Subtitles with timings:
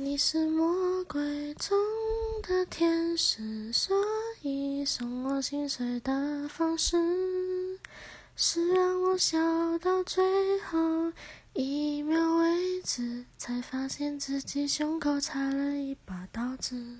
[0.00, 1.76] 你是魔鬼中
[2.44, 3.96] 的天使所
[4.42, 6.96] 以送我心碎的方式
[8.36, 9.36] 是让我笑
[9.78, 10.78] 到最后
[11.52, 16.97] 一秒为止才发现自己胸口插了一把刀子。